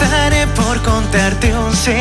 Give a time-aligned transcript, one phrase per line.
[0.00, 0.57] Empezaré por contarte un secreto.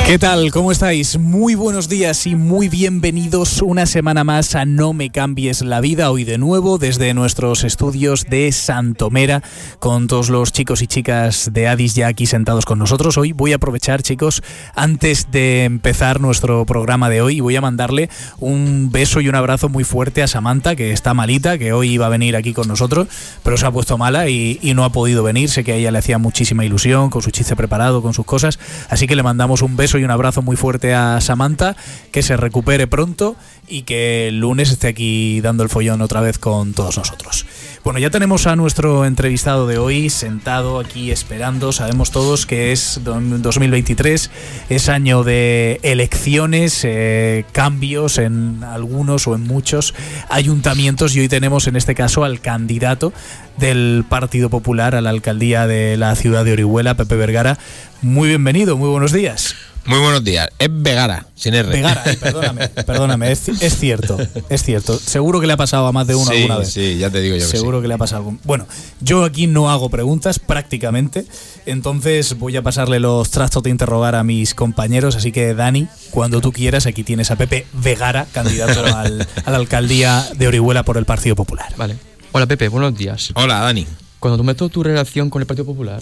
[0.06, 0.52] ¿Qué tal?
[0.52, 1.18] ¿Cómo estáis?
[1.18, 6.12] Muy buenos días y muy bienvenidos una semana más a No me cambies la vida.
[6.12, 9.44] Hoy de nuevo desde nuestros estudios de Santomera
[9.80, 13.18] con todos los chicos y chicas de Addis ya aquí sentados con nosotros.
[13.18, 14.42] Hoy voy a aprovechar, chicos,
[14.76, 19.70] antes de empezar nuestro programa de hoy, voy a mandarle un beso y un abrazo
[19.70, 23.08] muy fuerte a Samantha, que está malita, que hoy iba a venir aquí con nosotros,
[23.44, 25.50] pero se ha puesto mala y, no ha podido venir.
[25.50, 28.58] Sé que a ella le hacía muchísima ilusión con su chiste preparado, con sus cosas.
[28.90, 31.76] Así que le mandamos un beso y un abrazo muy fuerte a Samantha,
[32.12, 33.36] que se recupere pronto
[33.68, 37.46] y que el lunes esté aquí dando el follón otra vez con todos nosotros.
[37.84, 41.72] Bueno, ya tenemos a nuestro entrevistado de hoy sentado aquí esperando.
[41.72, 44.32] Sabemos todos que es 2023,
[44.70, 49.94] es año de elecciones, eh, cambios en algunos o en muchos
[50.30, 53.14] ayuntamientos y hoy tenemos en este caso al candidato
[53.58, 57.58] del Partido Popular a la alcaldía de la ciudad de Orihuela, Pepe Vergara.
[58.02, 59.56] Muy bienvenido, muy buenos días.
[59.86, 60.50] Muy buenos días.
[60.60, 61.70] Es Vegara, sin R.
[61.70, 64.18] Vegara, ay, perdóname, perdóname, es, es cierto,
[64.50, 65.00] es cierto.
[65.00, 66.70] Seguro que le ha pasado a más de uno sí, alguna vez.
[66.74, 67.84] Sí, ya te digo yo que Seguro sí.
[67.84, 68.40] que le ha pasado algún.
[68.44, 68.68] Bueno,
[69.00, 71.26] yo aquí no hago preguntas prácticamente,
[71.66, 75.16] entonces voy a pasarle los trastos de interrogar a mis compañeros.
[75.16, 79.58] Así que, Dani, cuando tú quieras, aquí tienes a Pepe Vegara, candidato al- a la
[79.58, 81.74] alcaldía de Orihuela por el Partido Popular.
[81.78, 81.96] Vale.
[82.34, 83.32] Hola Pepe, buenos días.
[83.36, 83.88] Hola, Dani.
[84.20, 86.00] Cuando tú metes tu relación con el Partido Popular,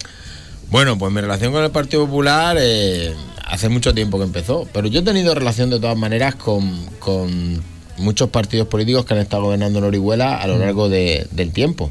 [0.70, 4.88] Bueno, pues mi relación con el Partido Popular eh, hace mucho tiempo que empezó, pero
[4.88, 7.62] yo he tenido relación de todas maneras con, con
[7.98, 11.90] muchos partidos políticos que han estado gobernando en Orihuela a lo largo de- del tiempo.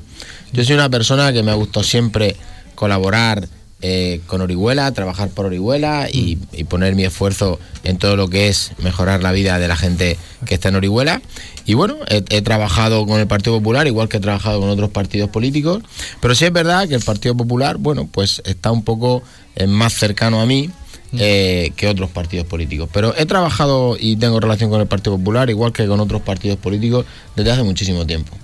[0.51, 2.35] Yo soy una persona que me ha gustado siempre
[2.75, 3.47] colaborar
[3.87, 8.47] eh, con Orihuela, trabajar por Orihuela y, y poner mi esfuerzo en todo lo que
[8.47, 11.21] es mejorar la vida de la gente que está en Orihuela.
[11.67, 14.89] Y bueno, he, he trabajado con el Partido Popular, igual que he trabajado con otros
[14.89, 15.83] partidos políticos,
[16.19, 19.21] pero sí es verdad que el Partido Popular, bueno, pues está un poco
[19.55, 20.71] eh, más cercano a mí
[21.13, 22.89] eh, que otros partidos políticos.
[22.91, 26.57] Pero he trabajado y tengo relación con el Partido Popular, igual que con otros partidos
[26.57, 28.35] políticos, desde hace muchísimo tiempo.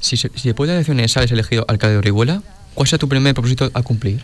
[0.00, 2.42] si, si después de las elecciones sales elegido alcalde de Orihuela,
[2.76, 4.22] ¿cuál será tu primer propósito a cumplir?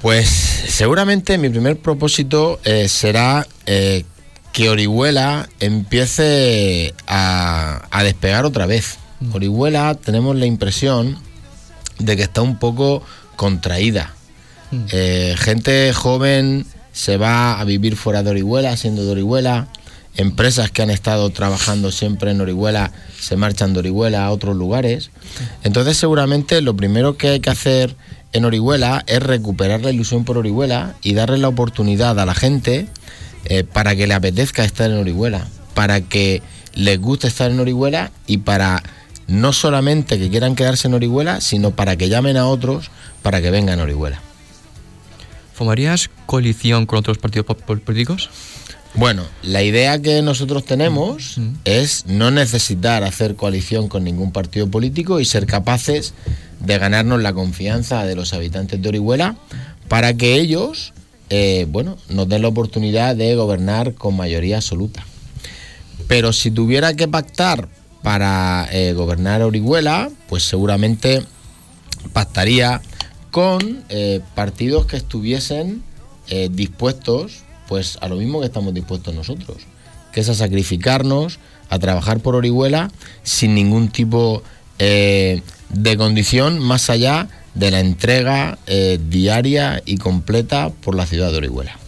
[0.00, 4.04] Pues seguramente mi primer propósito eh, será eh,
[4.52, 8.98] que Orihuela empiece a, a despegar otra vez.
[9.32, 11.18] Orihuela tenemos la impresión
[11.98, 13.02] de que está un poco
[13.36, 14.14] contraída.
[14.70, 14.84] Mm.
[14.90, 19.68] Eh, gente joven se va a vivir fuera de Orihuela, siendo de Orihuela.
[20.16, 25.10] Empresas que han estado trabajando siempre en Orihuela se marchan de Orihuela a otros lugares.
[25.64, 27.96] Entonces seguramente lo primero que hay que hacer
[28.34, 32.86] en Orihuela es recuperar la ilusión por Orihuela y darle la oportunidad a la gente
[33.46, 36.42] eh, para que le apetezca estar en Orihuela, para que
[36.74, 38.82] les guste estar en Orihuela y para
[39.28, 42.90] no solamente que quieran quedarse en Orihuela, sino para que llamen a otros
[43.22, 44.20] para que vengan a Orihuela.
[45.54, 48.30] ¿Formarías coalición con otros partidos po- po- políticos?
[48.94, 51.54] Bueno, la idea que nosotros tenemos Mm.
[51.64, 56.12] es no necesitar hacer coalición con ningún partido político y ser capaces
[56.60, 59.36] de ganarnos la confianza de los habitantes de Orihuela
[59.88, 60.92] para que ellos,
[61.30, 65.04] eh, bueno, nos den la oportunidad de gobernar con mayoría absoluta.
[66.06, 67.68] Pero si tuviera que pactar
[68.02, 71.22] para eh, gobernar Orihuela, pues seguramente
[72.12, 72.82] pactaría
[73.30, 75.82] con eh, partidos que estuviesen
[76.28, 79.62] eh, dispuestos, pues a lo mismo que estamos dispuestos nosotros,
[80.12, 81.38] que es a sacrificarnos,
[81.70, 82.90] a trabajar por Orihuela
[83.22, 84.42] sin ningún tipo
[84.78, 91.30] eh, de condición más allá de la entrega eh, diaria y completa por la ciudad
[91.32, 91.78] de Orihuela.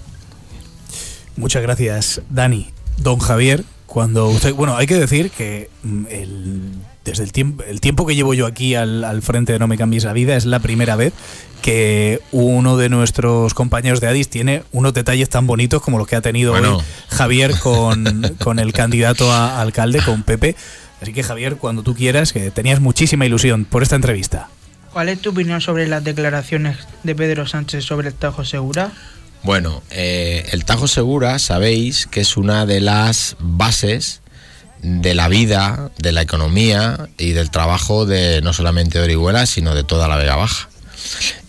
[1.37, 2.71] Muchas gracias, Dani.
[2.97, 4.55] Don Javier, cuando usted.
[4.55, 6.73] Bueno, hay que decir que mm, el-
[7.05, 9.77] desde el tiempo, el tiempo que llevo yo aquí al, al frente de No Me
[9.77, 11.13] Cambies la Vida es la primera vez
[11.63, 16.17] que uno de nuestros compañeros de Adis tiene unos detalles tan bonitos como los que
[16.17, 16.77] ha tenido Bueno.
[16.77, 20.57] hoy Javier con, con el candidato a alcalde, con Pepe.
[21.01, 24.49] Así que, Javier, cuando tú quieras, que tenías muchísima ilusión por esta entrevista.
[24.93, 28.93] ¿Cuál es tu opinión sobre las declaraciones de Pedro Sánchez sobre el Tajo Segura?
[29.43, 34.23] Bueno, eh, el Tajo Segura, sabéis que es una de las bases
[34.83, 39.75] de la vida, de la economía y del trabajo de no solamente de Orihuela, sino
[39.75, 40.69] de toda la Vega Baja.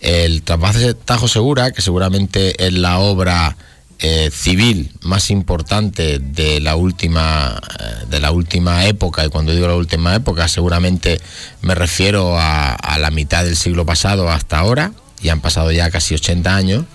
[0.02, 3.58] El Tajo Segura, que seguramente es la obra
[4.00, 9.68] eh, civil más importante de la última eh, de la última época y cuando digo
[9.68, 11.22] la última época seguramente
[11.62, 16.16] me refiero a la mitad del siglo pasado hasta ahora y han pasado ya casi
[16.16, 16.86] 80 años,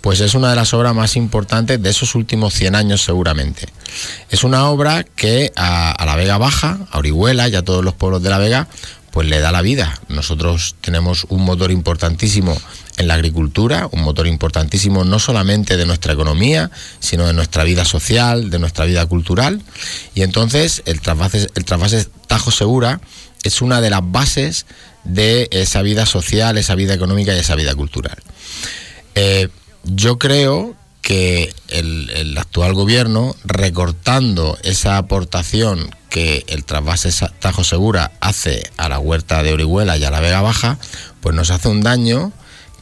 [0.00, 3.68] pues es una de las obras más importantes de esos últimos 100 años seguramente.
[4.30, 7.94] Es una obra que a, a la Vega Baja, a Orihuela y a todos los
[7.94, 8.68] pueblos de la Vega,
[9.14, 10.00] pues le da la vida.
[10.08, 12.60] Nosotros tenemos un motor importantísimo
[12.96, 17.84] en la agricultura, un motor importantísimo no solamente de nuestra economía, sino de nuestra vida
[17.84, 19.62] social, de nuestra vida cultural.
[20.16, 23.00] Y entonces el trasvase, el trasvase Tajo Segura
[23.44, 24.66] es una de las bases
[25.04, 28.16] de esa vida social, esa vida económica y esa vida cultural.
[29.14, 29.48] Eh,
[29.84, 37.10] yo creo que el, actual gobierno, recortando esa aportación que el trasvase
[37.40, 40.78] Tajo Segura hace a la huerta de Orihuela y a la Vega Baja,
[41.20, 42.32] pues nos hace un daño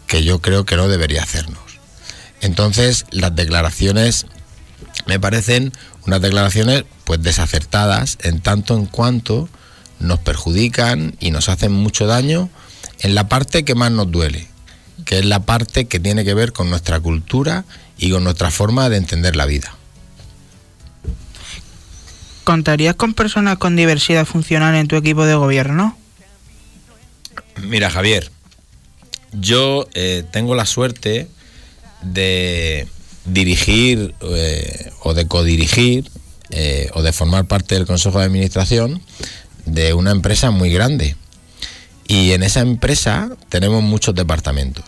[0.07, 1.59] que yo creo que no debería hacernos.
[2.41, 4.27] Entonces, las declaraciones
[5.07, 5.73] me parecen
[6.07, 9.49] unas declaraciones pues desacertadas en tanto en cuanto
[10.03, 12.51] nos perjudican y nos hacen mucho daño
[13.01, 14.47] en la parte que más nos duele,
[15.05, 17.65] que es la parte que tiene que ver con nuestra cultura
[17.99, 19.75] y con nuestra forma de entender la vida.
[22.45, 25.97] ¿Contarías con personas con diversidad funcional en tu equipo de gobierno?
[27.63, 28.31] Mira, Javier,
[29.33, 31.29] yo eh, tengo la suerte
[32.03, 32.89] de
[33.25, 36.11] dirigir eh, o de codirigir
[36.51, 39.01] eh, o de formar parte del Consejo de Administración
[39.65, 41.17] de una empresa muy grande.
[42.07, 44.85] Y en esa empresa tenemos muchos departamentos.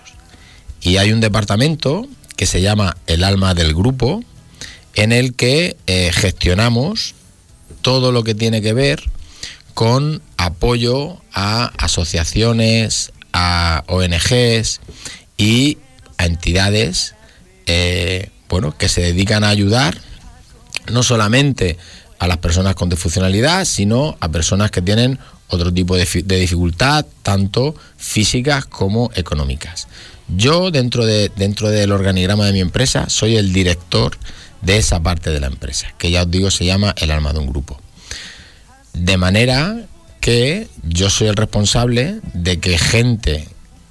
[0.80, 2.06] Y hay un departamento
[2.36, 4.22] que se llama el alma del grupo,
[4.94, 7.14] en el que eh, gestionamos
[7.82, 9.02] todo lo que tiene que ver
[9.74, 14.80] con apoyo a asociaciones, a ONGs
[15.36, 15.78] y
[16.16, 17.14] a entidades
[17.66, 19.98] eh, bueno, que se dedican a ayudar
[20.86, 21.78] no solamente
[22.24, 25.18] a las personas con disfuncionalidad, sino a personas que tienen
[25.48, 29.88] otro tipo de, dificultad, tanto físicas como económicas.
[30.28, 34.16] Yo dentro, de, dentro del organigrama de mi empresa soy el director
[34.62, 37.40] de esa parte de la empresa, que ya os digo se llama el alma de
[37.40, 37.78] un grupo.
[38.94, 39.82] De manera
[40.20, 43.46] que yo soy el responsable de que gente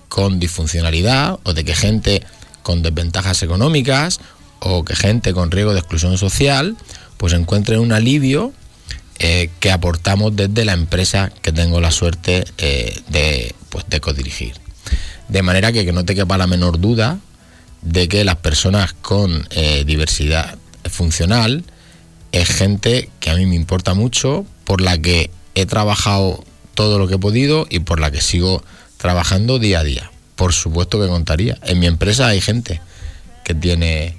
[0.10, 2.24] con disfuncionalidad o de que gente
[2.64, 4.20] con desventajas económicas
[4.60, 6.76] o que gente con riesgo de exclusión social
[7.24, 8.52] pues encuentren un alivio
[9.18, 14.56] eh, que aportamos desde la empresa que tengo la suerte eh, de, pues, de codirigir.
[15.30, 17.20] De manera que, que no te quepa la menor duda
[17.82, 21.64] de que las personas con eh, diversidad funcional
[22.34, 26.44] es gente que a mí me importa mucho, por la que he trabajado
[26.76, 28.66] todo lo que he podido y por la que sigo
[28.98, 30.12] trabajando día a día.
[30.36, 31.58] Por supuesto que contaría.
[31.64, 32.82] En mi empresa hay gente
[33.46, 34.18] que tiene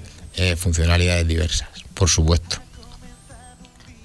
[0.57, 2.64] funcionalidades diversas, por supuesto.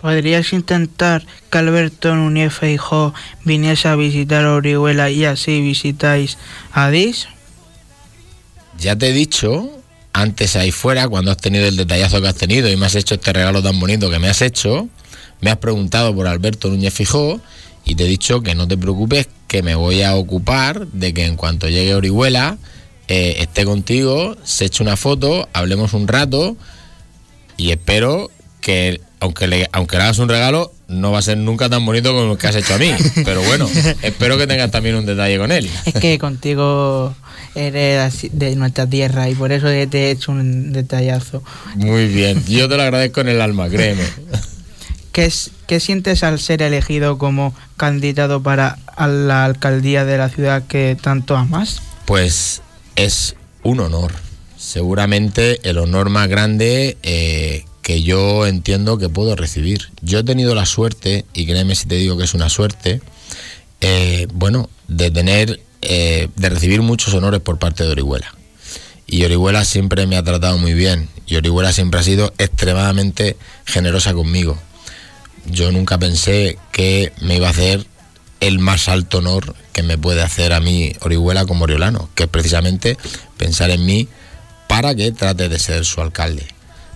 [0.01, 3.13] ¿Podrías intentar que Alberto Núñez Feijó
[3.45, 6.39] viniese a visitar Orihuela y así visitáis
[6.73, 7.29] a Dis?
[8.79, 9.71] Ya te he dicho
[10.13, 13.15] antes ahí fuera, cuando has tenido el detallazo que has tenido y me has hecho
[13.15, 14.89] este regalo tan bonito que me has hecho,
[15.41, 17.41] me has preguntado por Alberto Núñez Fijó
[17.85, 21.25] y te he dicho que no te preocupes, que me voy a ocupar de que
[21.25, 22.59] en cuanto llegue Orihuela
[23.09, 26.57] eh, esté contigo, se eche una foto, hablemos un rato
[27.57, 31.69] y espero que aunque le, aunque le hagas un regalo, no va a ser nunca
[31.69, 32.93] tan bonito como el que has hecho a mí.
[33.25, 33.69] Pero bueno,
[34.03, 35.71] espero que tengas también un detalle con él.
[35.85, 37.15] Es que contigo
[37.55, 41.43] eres de nuestra tierra y por eso te he hecho un detallazo.
[41.77, 44.05] Muy bien, yo te lo agradezco en el alma, créeme.
[45.13, 50.29] ¿Qué, es, ¿Qué, sientes al ser elegido como candidato para a la alcaldía de la
[50.29, 51.83] ciudad que tanto amas?
[52.05, 52.63] Pues
[52.95, 54.13] es un honor,
[54.57, 59.91] seguramente el honor más grande eh, que yo entiendo que puedo recibir.
[60.01, 63.03] Yo he tenido la suerte, y créeme si te digo que es una suerte,
[63.81, 68.33] eh, bueno, de tener, eh, de recibir muchos honores por parte de Orihuela.
[69.09, 74.15] Y Orihuela siempre me ha tratado muy bien, y Orihuela siempre ha sido extremadamente generosa
[74.15, 74.57] conmigo.
[75.47, 77.89] Yo nunca pensé que me iba a hacer
[78.39, 82.29] el más alto honor que me puede hacer a mí Orihuela como oriolano, que es
[82.29, 82.97] precisamente
[83.37, 84.07] pensar en mí
[84.69, 86.47] para que trate de ser su alcalde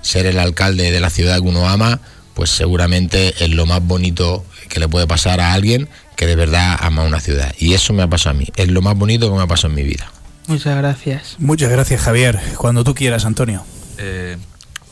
[0.05, 2.01] ser el alcalde de la ciudad que uno ama,
[2.35, 6.77] pues seguramente es lo más bonito que le puede pasar a alguien que de verdad
[6.81, 7.55] ama una ciudad.
[7.59, 9.69] Y eso me ha pasado a mí, es lo más bonito que me ha pasado
[9.71, 10.11] en mi vida.
[10.47, 11.37] Muchas gracias.
[11.39, 12.39] Muchas gracias, Javier.
[12.59, 13.65] Cuando tú quieras, Antonio.
[13.99, 14.37] Eh,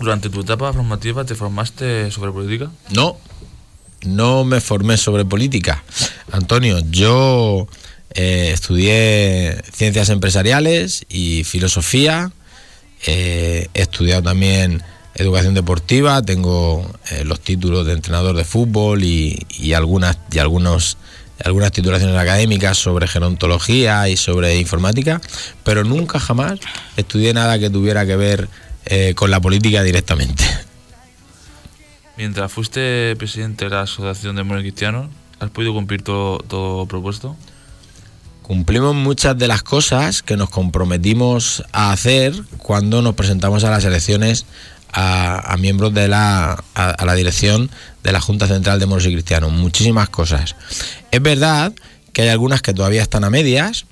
[0.01, 2.71] ¿Durante tu etapa formativa te formaste sobre política?
[2.91, 3.19] No,
[4.05, 5.85] no me formé sobre política.
[6.33, 7.69] Antonio, yo
[8.15, 12.33] eh, estudié ciencias empresariales y filosofía.
[13.07, 14.83] Eh, he estudiado también
[15.15, 20.97] educación deportiva, tengo eh, los títulos de entrenador de fútbol y, y algunas y algunos
[21.45, 25.21] algunas titulaciones académicas sobre gerontología y sobre informática,
[25.65, 26.61] pero nunca jamás
[26.97, 28.49] estudié nada que tuviera que ver
[28.87, 30.45] eh, con la política directamente.
[32.17, 35.09] Mientras fuiste presidente de la Asociación de Moros Cristianos,
[35.41, 37.37] ¿has podido cumplir todo, todo propuesto?
[38.43, 43.85] Cumplimos muchas de las cosas que nos comprometimos a hacer cuando nos presentamos a las
[43.85, 44.47] elecciones
[44.93, 47.71] a, a miembros de la, a, la dirección
[48.03, 49.53] de la Junta Central de Moros y Cristianos.
[49.53, 50.57] Muchísimas cosas.
[51.11, 51.73] Es verdad
[52.13, 53.87] que hay algunas que todavía están a medias,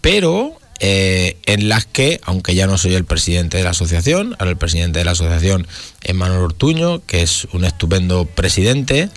[0.00, 4.50] pero eh, en las que, aunque ya no soy el presidente de la asociación, ahora
[4.50, 5.66] el presidente de la asociación
[6.02, 9.08] es Manuel Ortuño, que es un estupendo presidente,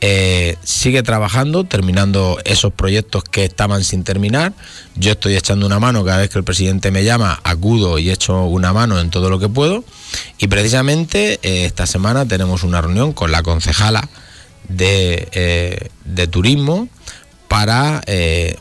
[0.00, 4.52] eh, sigue trabajando, terminando esos proyectos que estaban sin terminar.
[4.94, 8.44] Yo estoy echando una mano cada vez que el presidente me llama, acudo y echo
[8.44, 9.84] una mano en todo lo que puedo.
[10.38, 14.08] Y precisamente eh, esta semana tenemos una reunión con la concejala
[14.68, 16.88] de, eh, de turismo
[17.48, 18.02] para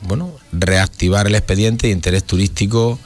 [0.02, 2.98] bueno, reactivar el expediente de interés turístico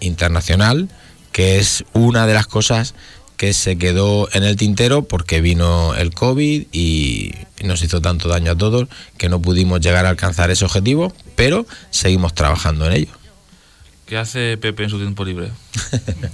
[0.00, 0.88] internacional,
[1.32, 2.94] que es una de las cosas
[3.42, 7.32] que se quedó en el tintero porque vino el COVID y
[7.64, 8.86] nos hizo tanto daño a todos
[9.18, 13.10] que no pudimos llegar a alcanzar ese objetivo, pero seguimos trabajando en ello.
[14.06, 15.50] ¿Qué hace Pepe en su tiempo libre?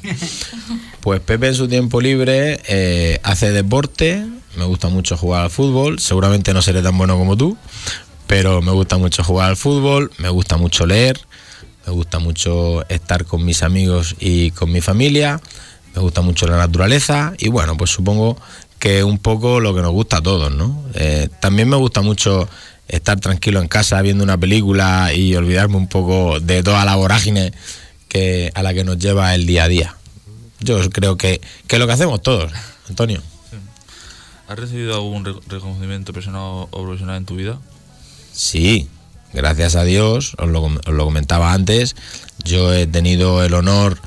[1.00, 4.26] Pues Pepe en su tiempo libre eh, hace deporte,
[4.58, 7.56] me gusta mucho jugar al fútbol, seguramente no seré tan bueno como tú,
[8.26, 11.18] pero me gusta mucho jugar al fútbol, me gusta mucho leer,
[11.86, 15.40] me gusta mucho estar con mis amigos y con mi familia,
[15.98, 18.36] me gusta mucho la naturaleza y bueno, pues supongo
[18.78, 20.84] que un poco lo que nos gusta a todos, ¿no?
[20.94, 22.48] Eh, también me gusta mucho
[22.86, 27.52] estar tranquilo en casa viendo una película y olvidarme un poco de toda la vorágine
[28.08, 29.96] que, a la que nos lleva el día a día.
[30.60, 32.52] Yo creo que, que es lo que hacemos todos,
[32.88, 33.20] Antonio.
[34.46, 37.58] ¿Has recibido algún re- reconocimiento personal o profesional en tu vida?
[38.32, 38.88] Sí,
[39.32, 41.96] gracias a Dios, os lo, os lo comentaba antes,
[42.44, 43.98] yo he tenido el honor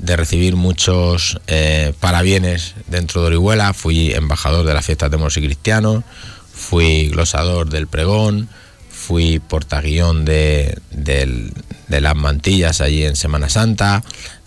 [0.00, 5.36] de recibir muchos eh, parabienes dentro de Orihuela, fui embajador de las fiestas de moros
[5.36, 6.04] y cristianos,
[6.52, 8.48] fui glosador del pregón,
[8.90, 14.02] fui portaguión de, de las mantillas allí en Semana Santa,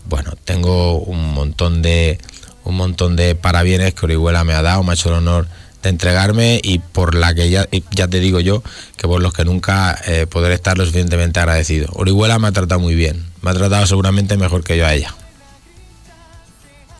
[0.05, 2.19] bueno, tengo un montón de
[2.65, 5.47] un montón de parabienes que Orihuela me ha dado, me ha hecho el honor
[5.81, 8.63] de entregarme y por la que ya, ya te digo yo
[8.95, 11.89] que por los que nunca eh, podré estar lo suficientemente agradecido.
[11.93, 15.13] Orihuela me ha tratado muy bien, me ha tratado seguramente mejor que yo a ella.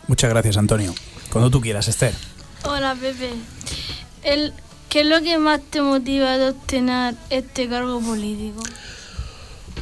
[0.08, 0.94] Muchas gracias, Antonio.
[1.32, 2.14] Cuando tú quieras, Esther.
[2.66, 3.30] Hola Pepe.
[4.24, 4.54] El,
[4.90, 8.62] ¿Qué es lo que más te motiva a obtener este cargo político?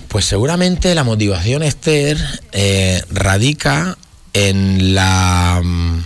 [0.08, 2.18] Pues seguramente la motivación, Esther,
[2.51, 3.98] eh, radica
[4.34, 5.62] en la.
[5.63, 6.04] mm,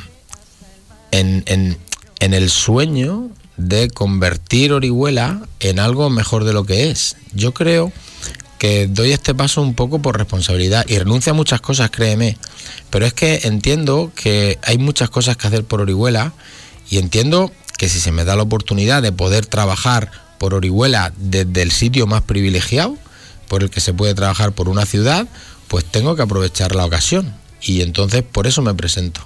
[1.11, 1.77] En, en-
[2.19, 7.15] en el sueño de convertir Orihuela en algo mejor de lo que es.
[7.33, 7.91] Yo creo
[8.57, 12.37] que doy este paso un poco por responsabilidad y renuncio a muchas cosas, créeme.
[12.89, 16.33] Pero es que entiendo que hay muchas cosas que hacer por Orihuela
[16.89, 21.61] y entiendo que si se me da la oportunidad de poder trabajar por Orihuela desde
[21.61, 22.97] el sitio más privilegiado,
[23.47, 25.27] por el que se puede trabajar por una ciudad,
[25.67, 27.33] pues tengo que aprovechar la ocasión.
[27.61, 29.21] Y entonces por eso me presento.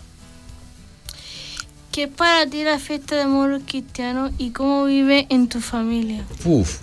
[1.91, 6.23] ¿Qué es para ti la fiesta de moros cristianos y cómo vive en tu familia?
[6.45, 6.77] Uf,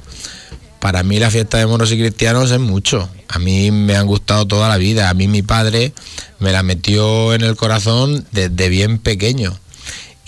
[0.87, 3.11] para mí la fiesta de moros y cristianos es mucho.
[3.26, 5.11] A mí me han gustado toda la vida.
[5.11, 5.93] A mí mi padre
[6.38, 9.59] me la metió en el corazón desde bien pequeño.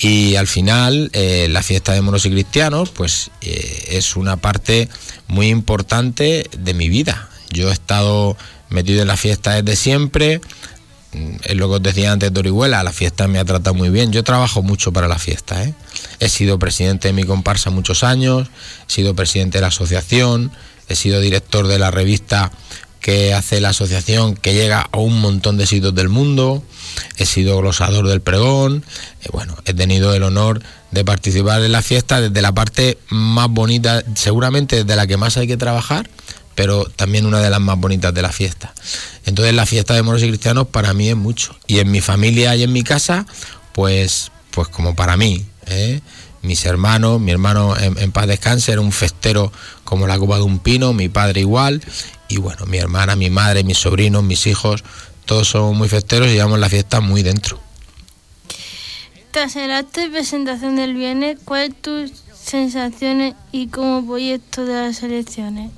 [0.01, 4.89] Y al final eh, la fiesta de moros y cristianos pues eh, es una parte
[5.29, 7.29] muy importante de mi vida.
[7.51, 8.37] Yo he estado
[8.69, 10.41] metido en la fiesta desde siempre.
[11.43, 14.13] Es lo que os decía antes de Orihuela, la fiesta me ha tratado muy bien.
[14.13, 15.65] Yo trabajo mucho para la fiesta.
[15.65, 15.75] ¿eh?
[16.21, 18.49] He sido presidente de mi comparsa muchos años,
[18.89, 20.53] he sido presidente de la asociación,
[20.89, 22.53] he sido director de la revista
[23.01, 26.63] que hace la asociación que llega a un montón de sitios del mundo,
[27.17, 28.85] he sido glosador del pregón,
[29.23, 33.49] eh, bueno, he tenido el honor de participar en la fiesta desde la parte más
[33.49, 36.09] bonita, seguramente desde la que más hay que trabajar,
[36.59, 38.75] pero también una de las más bonitas de la fiesta.
[39.25, 41.57] Entonces la fiesta de moros y cristianos para mí es mucho.
[41.69, 43.27] Y en mi familia y en mi casa,
[43.73, 45.47] pues, pues como para mí.
[45.67, 46.01] ¿eh?
[46.43, 49.53] Mis hermanos, mi hermano en, paz descanse era un festero
[49.85, 51.81] como la copa de un pino, mi padre igual.
[52.27, 54.83] Y bueno, mi hermana, mi madre, mis sobrinos, mis hijos,
[55.27, 57.61] todos somos muy festeros y llevamos la fiesta muy dentro.
[59.31, 64.75] Tras el acto de presentación del viernes, ¿cuál es tu sensaciones y como proyecto de
[64.75, 65.71] las elecciones?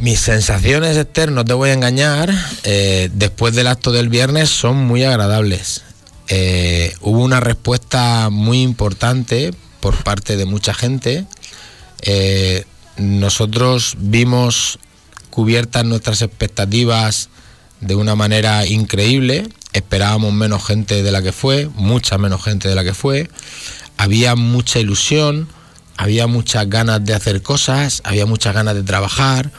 [0.00, 2.32] Mis sensaciones, Esther, no te voy a engañar,
[2.64, 5.82] eh, después del acto del viernes son muy agradables.
[6.28, 11.26] Eh, hubo una respuesta muy importante por parte de mucha gente.
[12.02, 12.64] Eh,
[12.96, 14.78] nosotros vimos
[15.30, 17.28] cubiertas nuestras expectativas
[17.80, 19.48] de una manera increíble.
[19.72, 23.28] Esperábamos menos gente de la que fue, mucha menos gente de la que fue.
[23.96, 25.48] Había mucha ilusión,
[25.96, 29.50] había muchas ganas de hacer cosas, había muchas ganas de trabajar.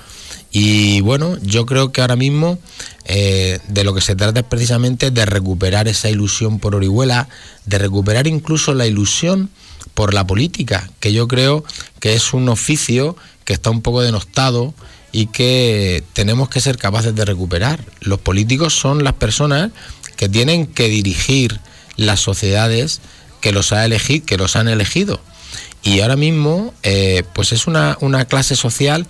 [0.57, 2.57] Y bueno, yo creo que ahora mismo
[3.03, 7.27] eh, de lo que se trata es precisamente de recuperar esa ilusión por Orihuela,
[7.65, 9.49] de recuperar incluso la ilusión
[9.95, 11.65] por la política, que yo creo
[11.99, 14.73] que es un oficio que está un poco denostado
[15.11, 17.83] y que tenemos que ser capaces de recuperar.
[17.99, 19.71] Los políticos son las personas
[20.15, 21.59] que tienen que dirigir
[21.97, 23.01] las sociedades
[23.41, 25.19] que los, ha elegido, que los han elegido.
[25.83, 29.05] Y ahora mismo, eh, pues es una, una clase social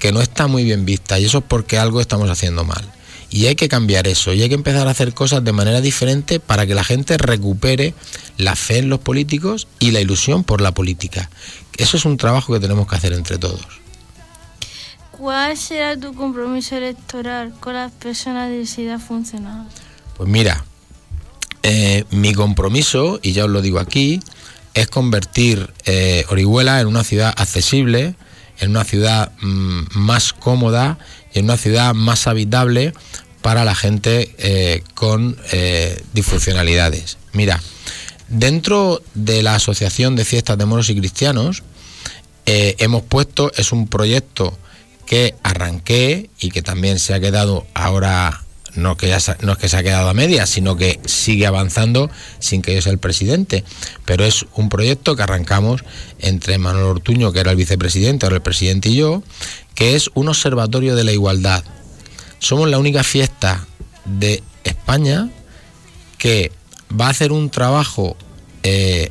[0.00, 2.84] que no está muy bien vista y eso es porque algo estamos haciendo mal.
[3.30, 6.40] Y hay que cambiar eso y hay que empezar a hacer cosas de manera diferente
[6.40, 7.94] para que la gente recupere
[8.36, 11.30] la fe en los políticos y la ilusión por la política.
[11.76, 13.60] Eso es un trabajo que tenemos que hacer entre todos.
[15.12, 19.68] ¿Cuál será tu compromiso electoral con las personas de SIDA funcional?
[20.16, 20.64] Pues mira,
[21.62, 24.20] eh, mi compromiso, y ya os lo digo aquí,
[24.74, 28.14] es convertir eh, Orihuela en una ciudad accesible,
[28.60, 30.98] en una ciudad mm, más cómoda
[31.32, 32.92] y en una ciudad más habitable
[33.42, 37.18] para la gente eh, con eh, disfuncionalidades.
[37.32, 37.60] Mira,
[38.28, 41.62] dentro de la Asociación de Fiestas de Moros y Cristianos
[42.46, 44.58] eh, hemos puesto, es un proyecto
[45.06, 49.68] que arranqué y que también se ha quedado ahora no, que ya, no es que
[49.68, 53.64] se ha quedado a medias, sino que sigue avanzando sin que yo sea el presidente.
[54.04, 55.84] Pero es un proyecto que arrancamos
[56.18, 59.22] entre Manuel Ortuño, que era el vicepresidente, ahora el presidente y yo,
[59.74, 61.64] que es un observatorio de la igualdad.
[62.38, 63.66] Somos la única fiesta
[64.04, 65.30] de España
[66.18, 66.52] que
[66.98, 68.16] va a hacer un trabajo
[68.62, 69.10] eh,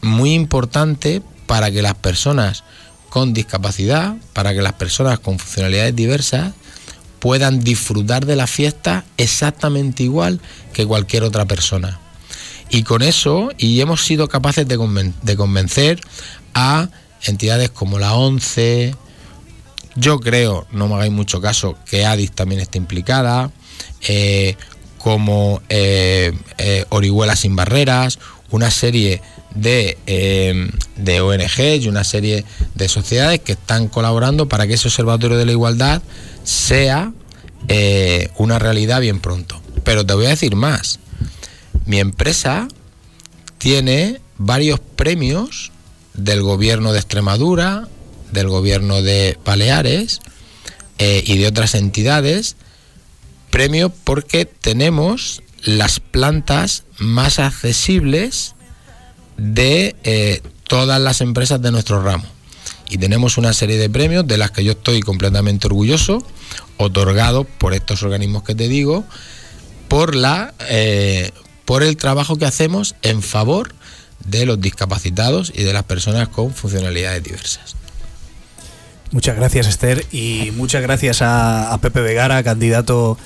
[0.00, 2.64] muy importante para que las personas
[3.08, 6.52] con discapacidad, para que las personas con funcionalidades diversas,
[7.18, 10.40] puedan disfrutar de la fiesta exactamente igual
[10.72, 11.98] que cualquier otra persona.
[12.70, 14.76] Y con eso, y hemos sido capaces de,
[15.36, 16.00] convencer
[16.54, 16.88] a
[17.24, 18.94] entidades como la ONCE,
[19.96, 23.50] yo creo, no me hagáis mucho caso, que ADIS también está implicada,
[24.06, 24.56] eh,
[24.98, 28.18] como eh, eh, Orihuela sin Barreras,
[28.50, 29.22] una serie
[29.54, 29.96] de,
[30.96, 35.46] de ONGs y una serie de sociedades que están colaborando para que ese Observatorio de
[35.46, 36.02] la Igualdad
[36.48, 37.12] sea
[37.68, 39.60] eh, una realidad bien pronto.
[39.84, 40.98] Pero te voy a decir más.
[41.84, 42.68] Mi empresa
[43.58, 45.72] tiene varios premios
[46.14, 47.86] del gobierno de Extremadura,
[48.32, 50.20] del gobierno de Baleares
[50.98, 52.56] eh, y de otras entidades.
[53.50, 58.54] Premio porque tenemos las plantas más accesibles
[59.36, 62.24] de eh, todas las empresas de nuestro ramo
[62.90, 66.24] y tenemos una serie de premios de las que yo estoy completamente orgulloso,
[66.78, 69.04] otorgados por estos organismos que te digo,
[69.88, 71.32] por, la, eh,
[71.64, 73.74] por el trabajo que hacemos en favor
[74.24, 77.76] de los discapacitados y de las personas con funcionalidades diversas.
[79.10, 83.16] Muchas gracias Esther y muchas gracias a, Pepe Vegara, candidato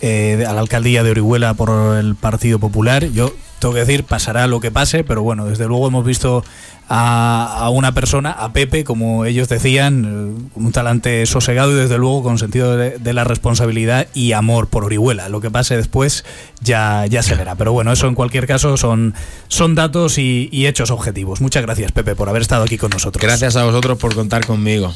[0.00, 3.04] eh, a la alcaldía de Orihuela por el Partido Popular.
[3.06, 6.44] Yo tengo que decir, pasará lo que pase, pero bueno, desde luego hemos visto
[6.88, 12.38] a, una persona, a Pepe, como ellos decían, un talante sosegado y desde luego con
[12.38, 15.28] sentido de, la responsabilidad y amor por Orihuela.
[15.28, 16.24] Lo que pase después
[16.60, 17.56] ya, ya se verá.
[17.56, 19.14] Pero bueno, eso en cualquier caso son,
[19.48, 21.40] son datos y, y hechos objetivos.
[21.40, 23.22] Muchas gracias, Pepe, por haber estado aquí con nosotros.
[23.22, 24.92] Gracias a vosotros por contar conmigo.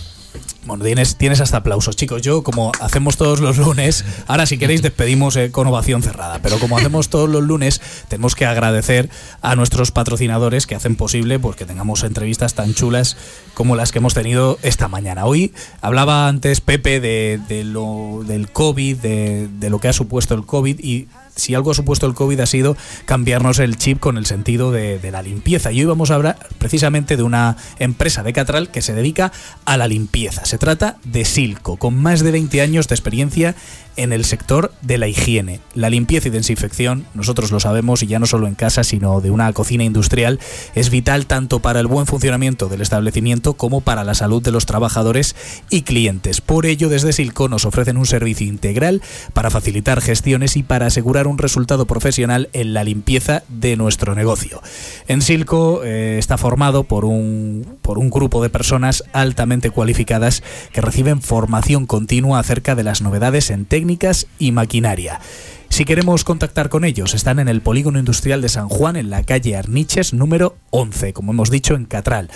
[0.65, 2.23] Bueno, tienes, tienes hasta aplausos, chicos.
[2.23, 6.59] Yo, como hacemos todos los lunes, ahora si queréis despedimos eh, con ovación cerrada, pero
[6.59, 9.11] como hacemos todos los lunes, tenemos que agradecer
[9.41, 13.17] a nuestros patrocinadores que hacen posible pues, que tengamos entrevistas tan chulas
[13.55, 15.27] como las que hemos tenido esta mañana.
[15.27, 20.47] Hoy hablaba antes Pepe de, lo, del COVID, de, de lo que ha supuesto el
[20.47, 21.09] COVID y
[21.43, 25.01] si algo ha supuesto el COVID ha sido cambiarnos el chip con el sentido de,
[25.11, 25.73] la limpieza.
[25.73, 29.33] Y hoy vamos a hablar precisamente de una empresa de Catral que se dedica
[29.65, 30.45] a la limpieza.
[30.45, 33.55] Se trata de Silco, con más de 20 años de experiencia
[33.97, 35.61] en el sector de la higiene.
[35.75, 39.31] La limpieza y desinfección, nosotros lo sabemos y ya no solo en casa, sino de
[39.31, 40.41] una cocina industrial,
[40.75, 44.67] es vital tanto para el buen funcionamiento del establecimiento como para la salud de los
[44.67, 45.37] trabajadores
[45.69, 46.41] y clientes.
[46.41, 49.03] Por ello, desde Silco nos ofrecen un servicio integral
[49.35, 54.63] para facilitar gestiones y para asegurar un resultado profesional en la limpieza de nuestro negocio.
[55.09, 60.43] En Silco eh, está formado por un, por un grupo de personas altamente cualificadas
[60.73, 65.21] que reciben formación continua acerca de las novedades en técnicas y maquinaria.
[65.69, 69.23] Si queremos contactar con ellos, están en el Polígono Industrial de San Juan, en la
[69.23, 72.29] calle Arniches, número 11, como hemos dicho, en Catral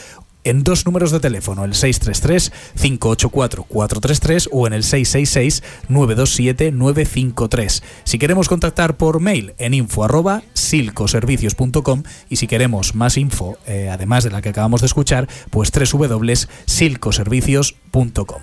[0.46, 7.82] en dos números de teléfono, el 633-584-433 o en el 666-927-953.
[8.04, 13.90] Si queremos contactar por mail en info arroba silcoservicios.com y si queremos más info, eh,
[13.90, 18.42] además de la que acabamos de escuchar, pues www.silcoservicios.com.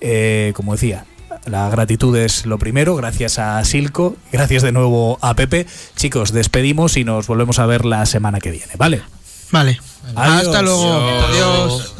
[0.00, 1.04] Eh, como decía,
[1.46, 5.68] la gratitud es lo primero, gracias a Silco, gracias de nuevo a Pepe.
[5.94, 9.02] Chicos, despedimos y nos volvemos a ver la semana que viene, ¿vale?
[9.50, 9.80] Vale.
[10.14, 10.92] Hasta luego.
[11.28, 11.94] Adiós.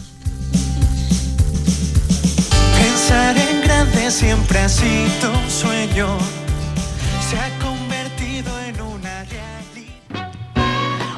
[2.79, 6.19] Pensar en grande siempre ha sido un sueño.